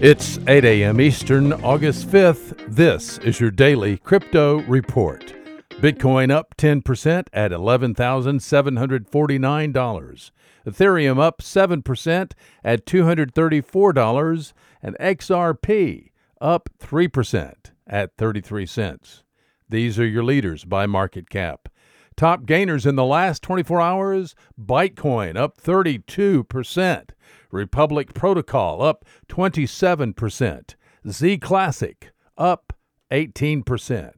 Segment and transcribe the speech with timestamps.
[0.00, 1.00] It's 8 a.m.
[1.00, 2.58] Eastern, August 5th.
[2.68, 5.32] This is your daily crypto report.
[5.70, 10.30] Bitcoin up 10% at $11,749.
[10.66, 12.32] Ethereum up 7%
[12.64, 14.52] at $234.
[14.82, 17.54] And XRP up 3%
[17.86, 19.22] at 33 cents.
[19.68, 21.68] These are your leaders by market cap.
[22.16, 27.10] Top gainers in the last 24 hours Bitcoin up 32%,
[27.54, 30.74] Republic Protocol up 27%,
[31.08, 32.72] Z Classic up
[33.12, 34.12] 18%.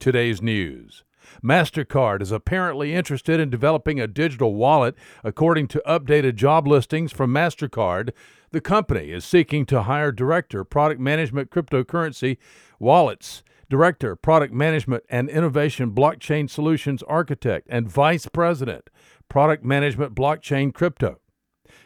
[0.00, 1.04] Today's news.
[1.44, 4.94] MasterCard is apparently interested in developing a digital wallet.
[5.22, 8.12] According to updated job listings from MasterCard,
[8.52, 12.38] the company is seeking to hire Director, Product Management Cryptocurrency
[12.78, 18.88] Wallets Director, Product Management and Innovation Blockchain Solutions Architect, and Vice President,
[19.28, 21.18] Product Management Blockchain Crypto.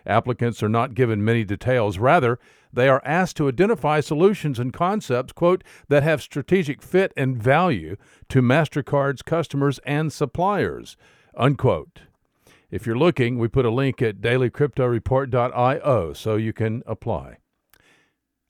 [0.06, 1.98] Applicants are not given many details.
[1.98, 2.38] Rather,
[2.72, 7.96] they are asked to identify solutions and concepts, quote, that have strategic fit and value
[8.28, 10.96] to MasterCard's customers and suppliers,
[11.36, 12.02] unquote.
[12.70, 17.38] If you're looking, we put a link at dailycryptoreport.io so you can apply.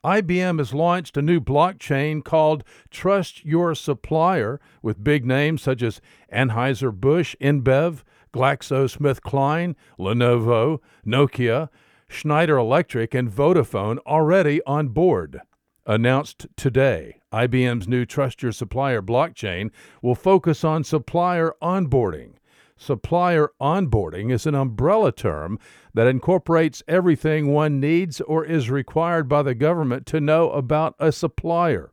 [0.05, 6.01] IBM has launched a new blockchain called Trust Your Supplier with big names such as
[6.33, 11.69] Anheuser-Busch, InBev, GlaxoSmithKline, Lenovo, Nokia,
[12.09, 15.41] Schneider Electric, and Vodafone already on board.
[15.87, 19.71] Announced today, IBM's new Trust Your Supplier blockchain
[20.03, 22.35] will focus on supplier onboarding
[22.81, 25.59] Supplier onboarding is an umbrella term
[25.93, 31.13] that incorporates everything one needs or is required by the government to know about a
[31.13, 31.93] supplier.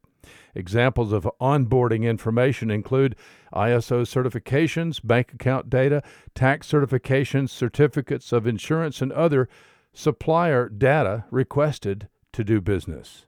[0.57, 3.15] Examples of onboarding information include
[3.53, 6.01] ISO certifications, bank account data,
[6.33, 9.47] tax certifications, certificates of insurance, and other
[9.93, 13.27] supplier data requested to do business.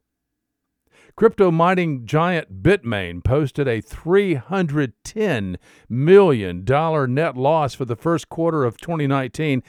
[1.15, 6.65] Crypto mining giant Bitmain posted a $310 million
[7.13, 9.61] net loss for the first quarter of 2019.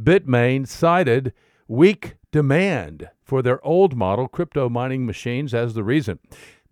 [0.00, 1.34] Bitmain cited
[1.68, 6.18] weak demand for their old model crypto mining machines as the reason.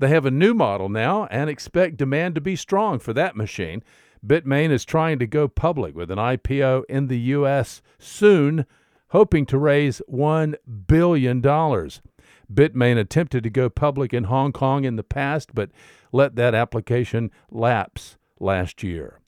[0.00, 3.82] They have a new model now and expect demand to be strong for that machine.
[4.26, 7.82] Bitmain is trying to go public with an IPO in the U.S.
[7.98, 8.64] soon,
[9.08, 10.54] hoping to raise $1
[10.86, 11.42] billion.
[11.42, 15.68] Bitmain attempted to go public in Hong Kong in the past, but
[16.12, 19.20] let that application lapse last year.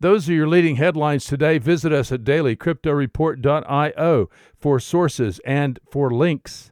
[0.00, 1.58] Those are your leading headlines today.
[1.58, 6.71] Visit us at dailycryptoreport.io for sources and for links.